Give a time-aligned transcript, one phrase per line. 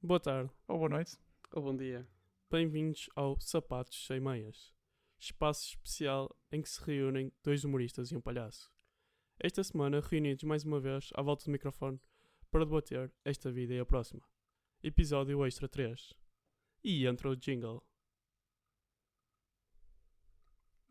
[0.00, 1.18] Boa tarde, Ou boa noite.
[1.50, 2.06] Oh, bom dia.
[2.48, 4.72] bem-vindos ao Sapatos Sem Meias,
[5.18, 8.72] espaço especial em que se reúnem dois humoristas e um palhaço.
[9.40, 12.00] Esta semana reunidos mais uma vez à volta do microfone
[12.48, 14.22] para debater esta vida e a próxima.
[14.84, 16.14] Episódio Extra 3.
[16.84, 17.84] E entra o jingle.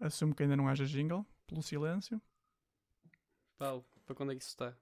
[0.02, 2.22] Assumo que ainda não haja jingle, pelo silêncio.
[3.58, 4.78] Paulo, para quando é que isso está?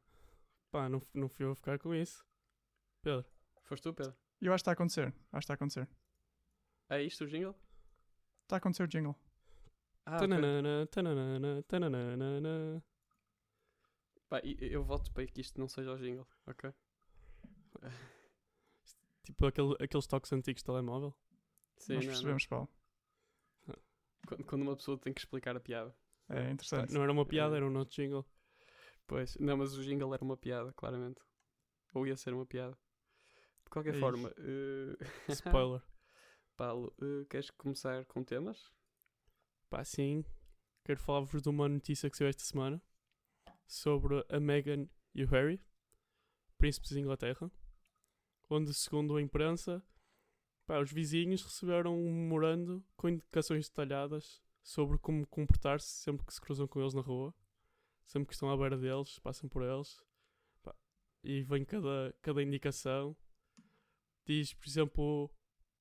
[0.71, 2.25] Pá, não, não fui eu a ficar com isso.
[3.03, 3.34] Pedro,
[3.65, 4.15] Foste tu, Pedro?
[4.41, 5.07] Eu acho que está a acontecer.
[5.07, 5.89] Acho que está a acontecer.
[6.89, 7.55] É isto o jingle?
[8.43, 9.15] Está a acontecer o jingle.
[10.05, 12.83] Ah, tananana, tananana, tananana.
[14.29, 16.71] Pá, eu voto para que isto não seja o jingle, ok?
[19.23, 21.11] Tipo aquele, aqueles toques antigos de telemóvel.
[21.77, 22.69] Sim, Nós não, percebemos, Paulo.
[24.27, 25.95] Quando, quando uma pessoa tem que explicar a piada.
[26.29, 26.93] É interessante.
[26.93, 28.23] Não era uma piada, era um outro jingle.
[29.07, 31.19] Pois, não, mas o jingle era uma piada, claramente.
[31.95, 32.77] Ou ia ser uma piada.
[33.65, 33.99] De qualquer Ei.
[33.99, 34.97] forma, eh,
[35.29, 35.81] Spoiler.
[36.55, 38.71] Paulo, eh, queres começar com temas?
[39.69, 40.23] Pá, sim.
[40.83, 42.81] Quero falar-vos de uma notícia que saiu esta semana
[43.67, 45.59] sobre a Meghan e o Harry,
[46.57, 47.51] príncipes de Inglaterra,
[48.49, 49.83] onde, segundo a imprensa,
[50.65, 56.41] pá, os vizinhos receberam um memorando com indicações detalhadas sobre como comportar-se sempre que se
[56.41, 57.33] cruzam com eles na rua,
[58.05, 59.99] sempre que estão à beira deles, passam por eles,
[60.61, 60.75] pá,
[61.23, 63.15] e vem cada, cada indicação.
[64.25, 65.31] Diz, por exemplo,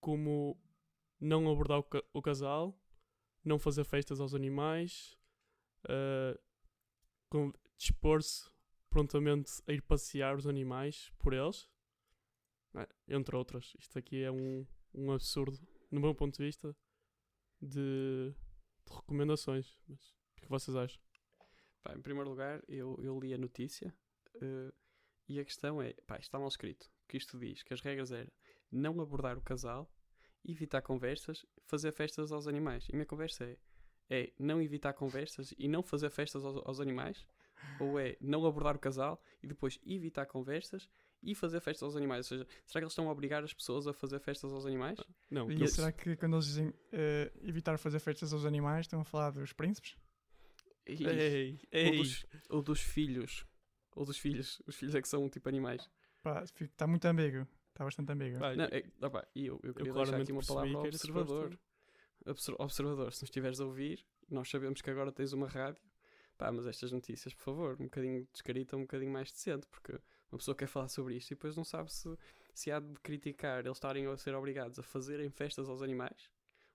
[0.00, 0.60] como
[1.20, 2.78] não abordar o, ca- o casal,
[3.44, 5.16] não fazer festas aos animais,
[5.86, 6.38] uh,
[7.76, 8.48] dispor-se
[8.88, 11.68] prontamente a ir passear os animais por eles,
[12.76, 13.72] Ah, entre outras.
[13.78, 15.58] Isto aqui é um, um absurdo,
[15.90, 16.76] no meu ponto de vista,
[17.60, 18.34] de,
[18.84, 19.78] de recomendações.
[19.88, 20.00] Mas
[20.36, 21.00] o que vocês acham?
[21.82, 23.94] Pá, em primeiro lugar, eu, eu li a notícia
[24.42, 24.72] eh,
[25.28, 28.30] e a questão é, pá, está mal escrito, que isto diz que as regras eram
[28.70, 29.91] não abordar o casal,
[30.44, 32.86] evitar conversas, fazer festas aos animais.
[32.88, 33.56] E a minha conversa é,
[34.11, 37.27] é não evitar conversas e não fazer festas aos, aos animais,
[37.78, 40.89] ou é não abordar o casal e depois evitar conversas
[41.23, 42.30] e fazer festas aos animais.
[42.30, 44.98] Ou seja, será que eles estão a obrigar as pessoas a fazer festas aos animais?
[45.30, 49.01] Não, E não- será que quando eles dizem eh, evitar fazer festas aos animais, estão
[49.01, 49.96] a falar dos príncipes?
[50.86, 53.46] E- Ei, ou, ei, dos, ou dos filhos.
[53.96, 54.61] Ou dos filhos.
[54.67, 55.89] Os filhos é que são tipo animais.
[56.24, 57.46] Pá, está muito ambíguo.
[57.68, 58.40] Está bastante ambíguo.
[58.40, 61.58] pá, Não, é, opá, e eu, eu queria deixar claramente aqui uma palavra ao observador.
[62.27, 65.83] Obser- observador, se nos estiveres a ouvir, nós sabemos que agora tens uma rádio,
[66.39, 69.92] pá, mas estas notícias, por favor, um bocadinho descarita, um bocadinho mais decente, porque
[70.33, 72.08] uma pessoa quer falar sobre isto e depois não sabe se,
[72.55, 76.30] se há de criticar eles estarem a ser obrigados a fazerem festas aos animais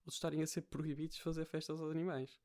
[0.06, 2.40] ou se estarem a ser proibidos de fazer festas aos animais.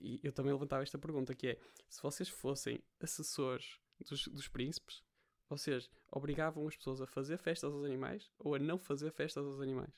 [0.00, 4.48] E, e eu também levantava esta pergunta, que é, se vocês fossem assessores dos, dos
[4.48, 5.02] príncipes,
[5.48, 9.60] vocês obrigavam as pessoas a fazer festas aos animais ou a não fazer festas aos
[9.60, 9.92] animais?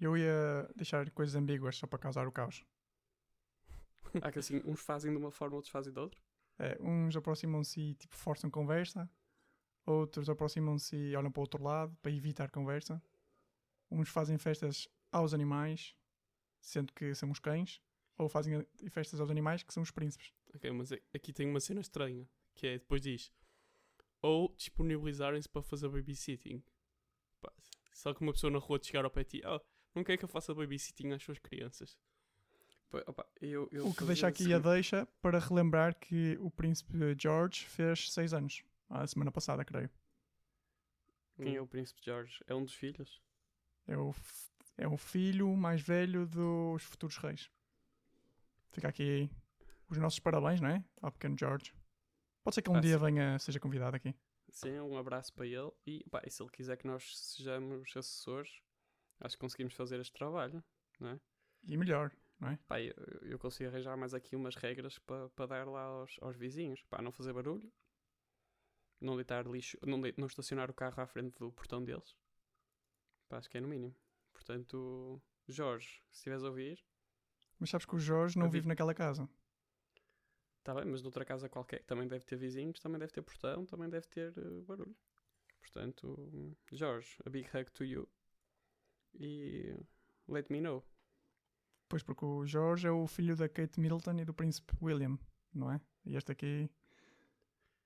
[0.00, 2.64] Eu ia deixar coisas ambíguas só para causar o caos.
[4.20, 6.20] Há que assim, uns fazem de uma forma, outros fazem de outra.
[6.58, 9.10] É, uns aproximam-se e tipo, forçam conversa.
[9.86, 13.02] Outros aproximam-se e olham para o outro lado para evitar conversa.
[13.90, 15.94] Uns fazem festas aos animais,
[16.60, 17.80] sendo que são os cães.
[18.16, 20.32] Ou fazem festas aos animais, que são os príncipes.
[20.54, 23.32] Ok, mas aqui tem uma cena estranha, que é, depois diz,
[24.24, 26.62] ou disponibilizarem-se para fazer babysitting.
[27.42, 27.52] Pá,
[27.92, 29.60] só que uma pessoa na rua de chegar ao pé de ti, oh,
[29.94, 31.98] não quer que eu faça babysitting às suas crianças.
[32.88, 36.50] Pô, opa, eu, eu O que deixa aqui assim- a deixa para relembrar que o
[36.50, 38.62] príncipe George fez 6 anos.
[38.88, 39.90] A semana passada, creio.
[41.36, 42.42] Quem é o príncipe George?
[42.46, 43.20] É um dos filhos?
[43.86, 44.14] É o,
[44.78, 47.50] é o filho mais velho dos futuros reis.
[48.70, 49.28] Fica aqui
[49.90, 50.84] os nossos parabéns, não é?
[51.02, 51.74] Ao pequeno George.
[52.44, 53.04] Pode ser que um Ah, dia sim.
[53.04, 54.14] venha, seja convidado aqui.
[54.50, 55.70] Sim, um abraço para ele.
[55.86, 58.60] E, pá, e se ele quiser que nós sejamos assessores,
[59.20, 60.62] acho que conseguimos fazer este trabalho.
[61.64, 62.58] E melhor, não é?
[62.68, 66.82] Pá, eu, eu consigo arranjar mais aqui umas regras para dar lá aos, aos vizinhos.
[66.84, 67.72] Pá, não fazer barulho.
[69.00, 72.16] Não deitar lixo, não, não estacionar o carro à frente do portão deles.
[73.28, 73.94] Pá, acho que é no mínimo.
[74.32, 76.84] Portanto, Jorge, se estiveres a ouvir,
[77.58, 79.28] Mas sabes que o Jorge não vive naquela casa.
[80.64, 83.66] Está bem, mas noutra casa qualquer que também deve ter vizinhos, também deve ter portão,
[83.66, 84.96] também deve ter eh, barulho.
[85.60, 88.08] Portanto, Jorge, a big hug to you.
[89.12, 89.76] E
[90.26, 90.82] let me know.
[91.86, 95.18] Pois porque o Jorge é o filho da Kate Middleton e do príncipe William,
[95.52, 95.78] não é?
[96.06, 96.70] E este aqui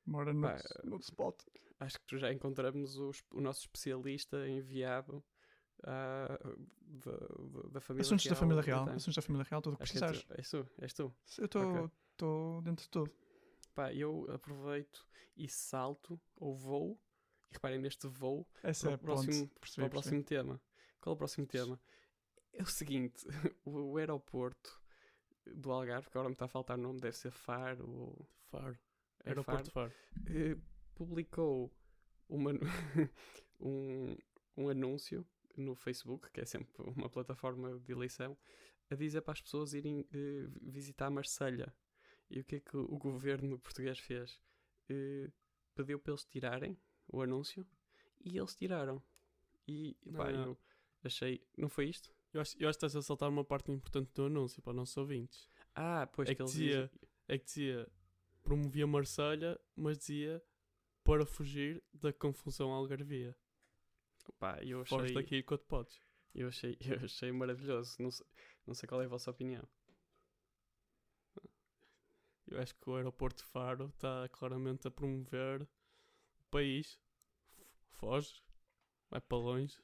[0.07, 1.37] mora no, Pá, no spot.
[1.81, 5.21] Acho que já encontramos o, o nosso especialista enviado
[5.83, 6.39] ah,
[6.81, 8.89] da, da- da família Assuntos da real família real.
[8.91, 10.25] Assuntos da família real, tudo o que Acho que precisares.
[10.25, 11.13] tu, és tu, és tu.
[11.39, 11.91] Eu estou Ok.
[12.19, 13.13] Estou dentro de tudo.
[13.75, 15.07] Pá, eu aproveito
[15.37, 17.01] e salto ou vou
[17.51, 19.89] E reparem neste voo Essa para é o próximo- para o percebi.
[19.91, 20.61] próximo tema.
[21.01, 21.81] Qual é o próximo tema?
[22.53, 23.25] É o seguinte:
[23.65, 24.83] o, aeroporto
[25.47, 27.89] do Algarve, que agora me está a faltar o nome, deve ser Faro.
[27.89, 28.77] Ou, Faro.
[29.25, 29.93] é Aeroporto Faro.
[30.27, 30.57] eh,
[30.95, 31.73] publicou
[32.29, 32.51] uma,
[33.61, 34.17] um,
[34.57, 35.25] um anúncio
[35.57, 38.37] no Facebook, que é sempre uma plataforma de eleição,
[38.91, 41.73] a dizer para as pessoas irem eh, visitar Marselha.
[42.31, 44.41] E o que é que o governo português fez?
[44.89, 45.31] Eh,
[45.75, 46.79] pediu para eles tirarem
[47.09, 47.67] o anúncio
[48.21, 49.03] e eles tiraram.
[49.67, 50.45] E Não, pá, não.
[50.49, 50.59] eu
[51.05, 51.47] achei.
[51.57, 52.13] Não foi isto?
[52.33, 54.77] Eu acho, eu acho que estás a saltar uma parte importante do anúncio para os
[54.77, 55.49] nossos ouvintes.
[55.75, 57.89] Ah, pois É que que eles dizia- dizem- É que dizia
[58.43, 60.43] promovia Marselha, mas dizia
[61.05, 63.37] para fugir da confusão algarvia.
[64.39, 66.01] Pá, eu achei, daqui enquanto podes.
[66.35, 67.97] eu achei, eu achei maravilhoso.
[67.99, 68.27] Não sei,
[68.67, 69.67] não sei qual é a vossa opinião.
[72.51, 76.99] Eu acho que o aeroporto de Faro está claramente a promover o país.
[77.91, 78.43] Foge,
[79.11, 79.77] vai para longe.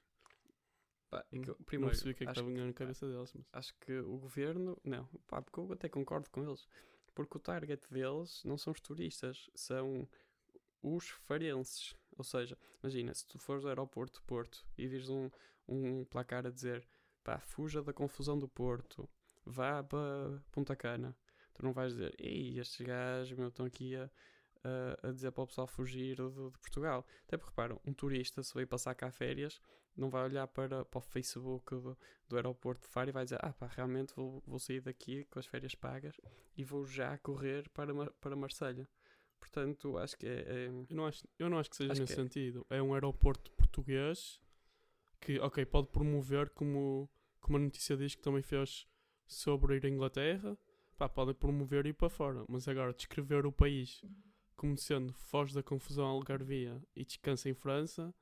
[1.10, 3.32] Pá, é que eu- não primeiro, percebi o que é que estava na cabeça deles.
[3.34, 3.46] Mas...
[3.52, 4.80] acho que o governo.
[4.82, 6.66] Não, pá, porque eu até concordo com eles.
[7.14, 10.08] Porque o target deles não são os turistas, são
[10.82, 11.94] os farenses.
[12.16, 15.30] Ou seja, imagina, se tu fores ao aeroporto de Porto e vires um,
[15.68, 16.86] um placar a dizer
[17.22, 19.08] pá, fuja da confusão do Porto,
[19.44, 21.16] vá para Punta Cana,
[21.54, 24.10] tu não vais dizer, ei, estes gajos meu, estão aqui a,
[24.64, 27.06] a, a dizer para o pessoal fugir de, de Portugal.
[27.26, 29.60] Até porque reparam, um turista, se veio passar cá férias,
[29.96, 31.96] não vai olhar para, para o Facebook do,
[32.28, 35.38] do aeroporto de Faro e vai dizer, ah pá, realmente vou, vou sair daqui com
[35.38, 36.16] as férias pagas
[36.56, 38.88] e vou já correr para, para Marselha.
[39.38, 42.14] Portanto, acho que é, é- Eu não acho, eu não acho que seja Acho nesse
[42.14, 42.24] que é.
[42.24, 42.66] sentido.
[42.70, 44.40] É um aeroporto português
[45.20, 47.08] que, ok, pode promover como,
[47.40, 48.86] como a notícia diz que também fez
[49.26, 50.56] sobre ir à Inglaterra.
[50.96, 52.44] Pá, pode promover e ir para fora.
[52.48, 54.02] Mas agora, descrever o país
[54.56, 58.14] como sendo foge da confusão algarvia e descansa em França,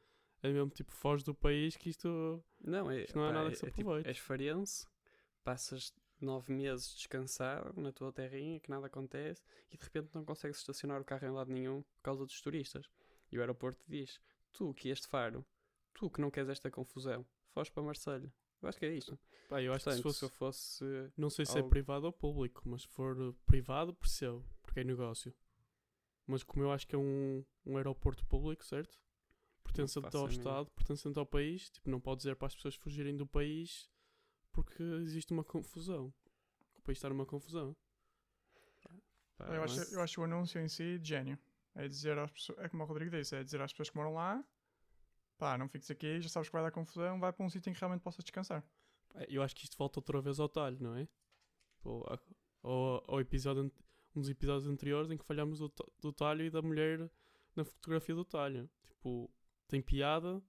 [0.43, 2.43] é mesmo tipo foge do país que isto...
[2.61, 4.09] Não, é, Isto não é pá, nada é- que se é tipo, aproveite.
[4.09, 4.87] és farense,
[5.45, 10.59] passas nove meses descansado na tua terrinha, que nada acontece, e de repente não consegues
[10.59, 12.89] estacionar o carro em lado nenhum por causa dos turistas.
[13.31, 14.21] E o aeroporto diz:
[14.53, 15.45] Tu que este faro,
[15.93, 18.33] tu que não queres esta confusão, foges para Marselha.
[18.63, 19.19] Eu acho que é isto.
[19.49, 20.79] Pá, eu acho Portanto, que se se eu fosse...
[20.79, 21.13] fosse.
[21.17, 24.81] Não sei se é algo- privado ou público, mas se for uh, privado, percebo, porque
[24.81, 25.35] é negócio.
[26.27, 28.99] Mas como eu acho que é um, um aeroporto público, certo?
[29.65, 30.29] Pertencente ao.
[30.29, 33.91] Estado, pertencente ao país, tipo, não pode dizer para as pessoas fugirem do país
[34.53, 36.13] porque existe uma confusão.
[36.77, 37.77] O país está numa confusão.
[39.37, 41.39] pá, Eu acho, mas- eu acho o anúncio em si de gênio.
[41.75, 44.13] É dizer às pessoas, é como o Rodrigo disse, é dizer às pessoas que moram
[44.15, 44.45] lá,
[45.43, 47.73] pá, não fiques aqui, já sabes que vai dar confusão, vai para um sítio em
[47.73, 48.63] que realmente possas descansar.
[49.13, 51.09] Pá, Eu acho que isto volta outra vez ao talho, não é?
[51.83, 52.19] Ou, a-
[52.63, 53.71] ou ao episódio,
[54.15, 57.11] um dos episódios anteriores em que falhámos do, do talho e da mulher
[57.57, 58.71] na fotografia do talho.
[58.87, 59.29] Tipo,
[59.67, 60.41] tem piada,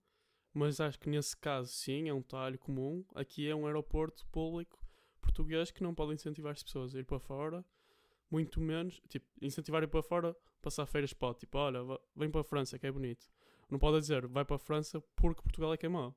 [0.54, 3.04] mas acho que nesse caso sim, é um talho comum.
[3.16, 4.80] Aqui é um aeroporto público
[5.20, 7.66] português que não pode incentivar as pessoas a ir para fora,
[8.30, 11.80] muito menos, tipo, incentivar ir para fora, passar férias para, tipo, olha,
[12.16, 13.26] vem para a França que é bonito.
[13.74, 16.16] Não pode dizer, vai para a França porque Portugal é que é mau.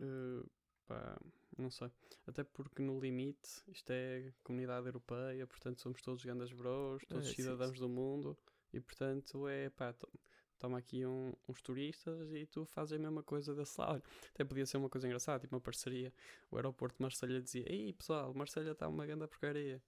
[0.00, 0.44] Uh,
[0.84, 1.16] pá,
[1.56, 1.88] não sei.
[2.26, 7.28] Até porque no limite isto é comunidade europeia, portanto somos todos grandes bros, todos É,
[7.28, 7.80] sim, cidadãos sim.
[7.84, 8.36] do mundo
[8.72, 10.10] e portanto é pá, to-
[10.58, 14.02] toma aqui um- uns turistas e tu fazes a mesma coisa desse lado.
[14.34, 16.12] Até podia ser uma coisa engraçada, tipo uma parceria.
[16.50, 19.80] O aeroporto de Marselha dizia: Ei pessoal, Marselha está uma grande porcaria.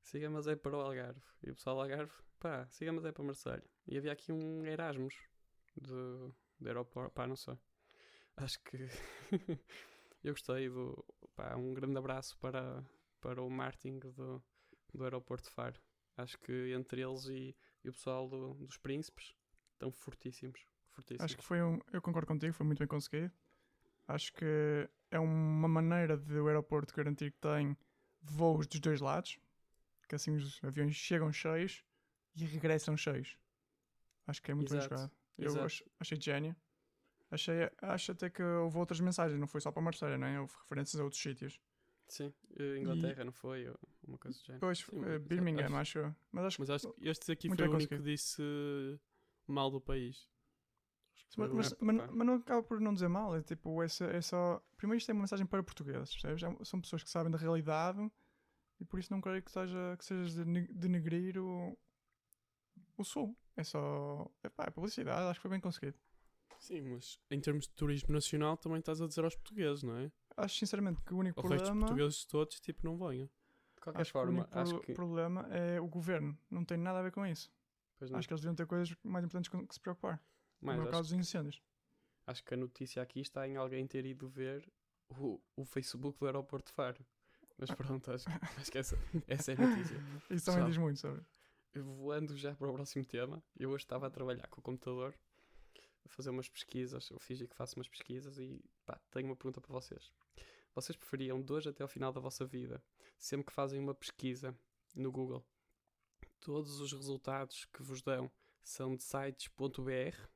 [0.00, 1.20] Siga, mas é para o Algarve.
[1.42, 3.64] E o pessoal do Algarve, pá, siga, mas é para Marselha.
[3.84, 5.14] E havia aqui um Erasmus
[5.80, 7.58] de, de aeroporto, pá, não sei.
[8.36, 8.76] Acho que
[10.24, 11.04] eu gostei do.
[11.34, 12.84] Pá, um grande abraço para,
[13.20, 14.42] para o marketing do,
[14.94, 15.80] do aeroporto de Faro.
[16.16, 17.54] Acho que entre eles e,
[17.84, 19.34] e o pessoal do- dos príncipes
[19.74, 20.60] estão fortíssimos.
[20.88, 21.24] fortíssimos.
[21.24, 21.78] Acho que foi um.
[21.92, 23.32] Eu concordo contigo, foi muito bem conseguido.
[24.08, 27.76] Acho que é uma maneira de o aeroporto garantir que tem
[28.22, 29.38] voos dos dois lados,
[30.08, 31.84] que assim os aviões chegam cheios
[32.36, 33.38] e regressam cheios.
[34.26, 35.12] Acho que é muito Exato, bem jogado.
[35.38, 36.56] Eu ach- achei gênio.
[37.30, 40.40] Achei, acho até que houve outras mensagens, não foi só para Marselha, não é?
[40.40, 41.60] Houve referências a outros sítios.
[42.08, 43.66] Sim, eh, Inglaterra, não foi?
[44.06, 44.60] Uma coisa do género.
[44.60, 46.16] Depois, Sim, eh, mas Birmingham, acho- acho.
[46.30, 46.60] Mas acho que.
[46.62, 48.42] Mas acho que este aqui foi o único que disse
[49.46, 50.28] mal do país.
[51.36, 53.34] Mas, mas, é, mas- mas não acaba por não dizer mal.
[53.36, 56.42] É tipo, é só, é só- Primeiro, isto é uma mensagem para portugueses, percebes?
[56.44, 57.98] É- São pessoas que sabem da realidade
[58.80, 61.76] e por isso não creio que seja que sejas de ne- denegrir o,
[62.96, 63.36] o sul.
[63.56, 64.30] É só.
[64.44, 65.98] Epá, é publicidade, acho que foi bem conseguido.
[66.58, 70.10] Sim, mas em termos de turismo nacional também estás a dizer aos portugueses, não é?
[70.36, 71.86] Acho sinceramente que o único O resto dos problema.
[71.86, 73.26] portugueses todos, tipo, não venham.
[73.74, 74.92] De qualquer Acho que o forma, único acho pro- que.
[74.94, 76.36] problema é o governo.
[76.50, 77.50] Não tem nada a ver com isso.
[77.98, 78.18] Pois não.
[78.18, 80.16] Acho que eles deviam ter coisas mais importantes com que se preocupar.
[80.60, 81.62] No Mais, meu caso, dos incêndios.
[82.26, 84.66] acho que a notícia aqui está em alguém ter ido ver
[85.10, 87.04] o, o Facebook do aeroporto de Faro.
[87.58, 87.70] Mas
[88.00, 88.26] pronto, acho,
[88.58, 89.96] acho que essa, essa é a notícia.
[90.30, 91.22] Isso também diz muito, sabe?
[91.74, 95.14] Voando já para o próximo tema, eu hoje estava a trabalhar com o computador,
[96.04, 99.60] a fazer umas pesquisas, eu fingi que faço umas pesquisas e pá, tenho uma pergunta
[99.60, 100.12] para vocês.
[100.74, 102.82] Vocês preferiam de hoje até ao final da vossa vida,
[103.18, 104.58] sempre que fazem uma pesquisa
[104.94, 105.44] no Google,
[106.40, 108.30] todos os resultados que vos dão
[108.62, 110.28] são de sites.br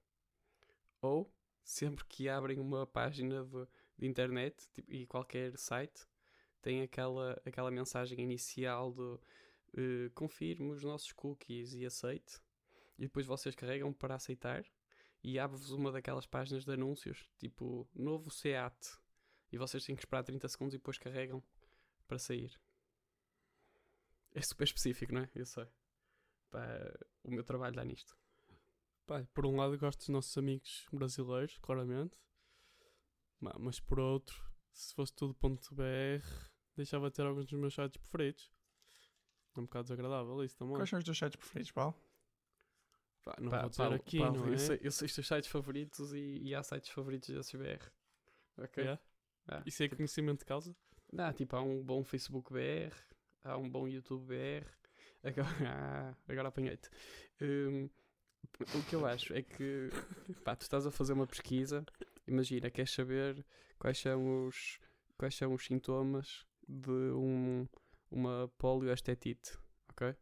[1.00, 1.32] ou
[1.62, 3.66] sempre que abrem uma página de,
[3.98, 6.06] de internet tipo, e qualquer site
[6.60, 9.20] tem aquela, aquela mensagem inicial do
[9.76, 12.40] eh, confirme os nossos cookies e aceite.
[12.98, 14.64] E depois vocês carregam para aceitar
[15.22, 18.76] e abre-vos uma daquelas páginas de anúncios, tipo novo SEAT.
[19.52, 21.42] E vocês têm que esperar 30 segundos e depois carregam
[22.06, 22.52] para sair.
[24.32, 25.30] É super específico, não é?
[25.34, 25.66] Eu sei.
[26.50, 26.64] Pá,
[27.24, 28.16] o meu trabalho dá nisto.
[29.06, 32.16] Pá, por um lado, gosto dos nossos amigos brasileiros, claramente.
[33.40, 34.36] Ma- Mas por outro,
[34.72, 36.22] se fosse tudo ponto .br,
[36.76, 38.52] deixava de ter alguns dos meus sites preferidos.
[39.56, 40.74] É um bocado desagradável isso também.
[40.76, 41.94] Quais são os teus sites preferidos, Paulo?
[43.24, 44.52] Pá, não Pá, vou dizer Paulo- aqui, Paulo, não é?
[44.54, 47.80] eu, sei, eu sei os teus sites favoritos e, e há sites favoritos da SBR.
[48.58, 48.84] Ok?
[48.84, 48.98] É?
[49.48, 50.74] Ah, Isso é tipo, conhecimento de causa?
[51.12, 52.94] Não, tipo, há um bom Facebook BR,
[53.44, 54.66] há um bom YouTube BR.
[55.22, 56.88] Agora, ah, agora apanhei-te.
[57.42, 57.90] Hum,
[58.74, 59.90] o que eu acho é que
[60.44, 61.84] pá, tu estás a fazer uma pesquisa,
[62.26, 63.44] imagina, queres saber
[63.78, 64.78] quais são os,
[65.18, 67.66] quais são os sintomas de um,
[68.10, 70.14] uma polioestetite, ok?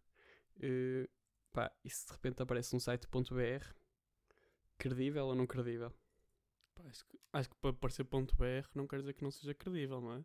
[0.60, 1.08] Eh,
[1.52, 3.64] pá, e se de repente aparece um site.br,
[4.76, 5.92] credível ou não credível?
[6.74, 10.00] Pá, acho, que, acho que para aparecer .br não quer dizer que não seja credível,
[10.00, 10.24] não é?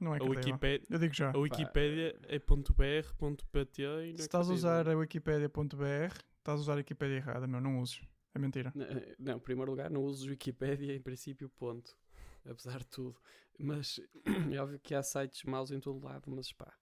[0.00, 0.54] Não é a, credível.
[0.54, 1.30] Wikipédia, Eu digo já.
[1.30, 6.14] a Wikipédia é .br, ponto .pt e não é Se estás a usar a wikipedia.br,
[6.38, 8.00] estás a usar a Wikipedia errada, meu, não uses.
[8.34, 8.72] É mentira.
[8.74, 8.86] Não,
[9.18, 11.96] não, em primeiro lugar, não uso Wikipédia em princípio, ponto.
[12.44, 13.16] Apesar de tudo.
[13.58, 14.00] Mas
[14.52, 16.74] é óbvio que há sites maus em todo lado, mas pá,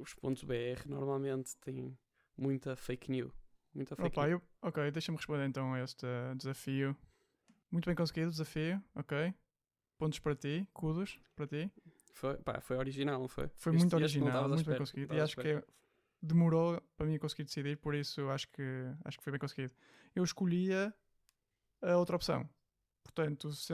[0.00, 1.96] os pontos BR normalmente têm
[2.36, 3.32] muita fake news.
[3.74, 4.42] Muita fake Opa, news.
[4.42, 6.96] eu, ok, deixa-me responder então a este eh, desafio.
[7.70, 9.32] Muito bem conseguido, desafio, ok.
[9.98, 11.70] Pontos para ti, kudos para ti.
[12.14, 13.48] Foi, pá, foi original, não foi?
[13.54, 15.14] Foi Este- muito original, muito bem conseguido.
[15.14, 15.62] E acho que
[16.22, 18.62] demorou para mim conseguir decidir, por isso acho que,
[19.04, 19.72] acho que foi bem conseguido.
[20.14, 20.92] Eu escolhia
[21.82, 22.48] a outra opção.
[23.04, 23.72] Portanto, se,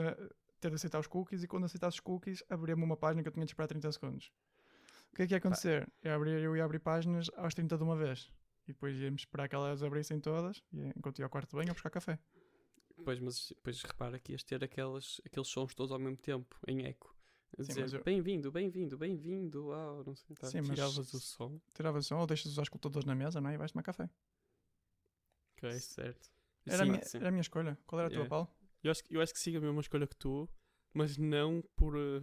[0.59, 3.33] ter de aceitar os cookies e quando aceitasse os cookies, abria-me uma página que eu
[3.33, 4.31] tinha de esperar 30 segundos.
[5.17, 5.91] O que é que ia acontecer?
[6.03, 8.31] Eu, abria, eu ia abrir páginas aos 30 de uma vez.
[8.67, 11.71] E depois íamos esperar que elas abrissem todas, e enquanto ia ao quarto de banho
[11.71, 12.19] a buscar café.
[13.03, 16.85] Pois, mas depois repara que ias ter aquelas, aqueles sons todos ao mesmo tempo, em
[16.85, 17.15] eco.
[17.57, 19.69] A Sim, dizer eu- bem-vindo, bem-vindo, bem-vindo.
[19.69, 20.45] Oh, não sei, tá.
[20.47, 21.59] Sim, mas Tiravas o som.
[21.73, 23.55] tiravas o som ou deixas os auscultadores na mesa, não é?
[23.55, 24.07] E vais tomar café.
[25.57, 25.71] ok.
[25.79, 26.29] Certo.
[26.67, 27.17] Era, Sim, a minha, sim.
[27.17, 27.75] era a minha escolha.
[27.87, 28.29] Qual era a tua, Yeah.
[28.29, 28.49] Paulo?
[28.83, 30.47] Eu acho, que- eu acho que siga a mesma escolha que tu,
[30.93, 32.21] mas não por, eh,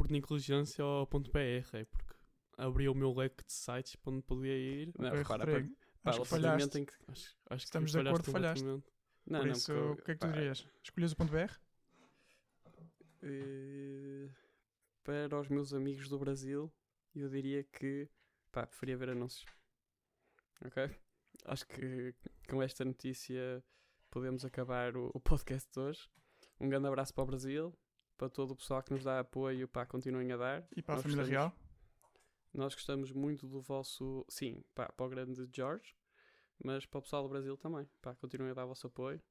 [0.00, 1.38] por negligência ao .br,
[1.74, 2.14] é porque
[2.56, 4.94] abriu o meu leque de sites para onde podia ir.
[4.98, 6.78] Não, repara, Rodrigo, pá, acho que falhaste.
[6.78, 6.92] em que.
[7.06, 8.64] Acho, acho Estamos que de acordo, falhaste.
[8.64, 10.66] Não, Por não, isso, porque, o que é que tu pá, dirias?
[10.82, 11.52] Escolhias o .br?
[13.22, 14.30] Eh,
[15.04, 16.72] para os meus amigos do Brasil,
[17.14, 18.08] eu diria que
[18.50, 19.44] pá, preferia ver anúncios.
[20.64, 20.96] Ok?
[21.44, 22.14] Acho que
[22.48, 23.62] com esta notícia
[24.08, 26.08] podemos acabar o, o podcast de hoje.
[26.58, 27.78] Um grande abraço para o Brasil,
[28.20, 30.68] para todo o pessoal que nos dá apoio, pá, continuem a dar.
[30.76, 31.70] E para a Nós família gostamos- real?
[32.52, 34.26] Nós gostamos muito do vosso.
[34.28, 35.96] Sim, pá, para o grande George,
[36.62, 37.88] mas para o pessoal do Brasil também.
[38.02, 39.22] Pá, continuem a dar o vosso apoio.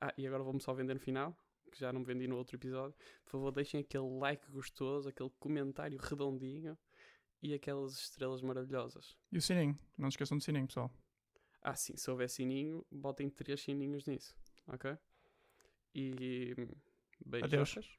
[0.00, 1.36] Ah, e agora vou-me só vender no final,
[1.70, 2.96] que já não me vendi no outro episódio.
[3.22, 6.78] Por favor, deixem aquele like gostoso, aquele comentário redondinho
[7.42, 9.14] e aquelas estrelas maravilhosas.
[9.30, 9.78] E o sininho?
[9.98, 10.90] Não se esqueçam do sininho, pessoal.
[11.60, 14.34] Ah, sim, se houver sininho, botem três sininhos nisso,
[14.68, 14.96] ok?
[15.94, 16.54] E.
[17.42, 17.74] Adeus.
[17.74, 17.98] Beijos.